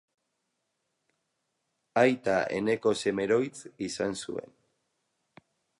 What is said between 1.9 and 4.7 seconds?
Aita Eneko Semeroitz izan zuen.